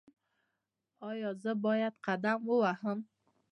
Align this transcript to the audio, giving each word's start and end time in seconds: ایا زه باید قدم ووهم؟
ایا 1.09 1.29
زه 1.41 1.51
باید 1.65 1.93
قدم 2.05 2.39
ووهم؟ 2.45 2.99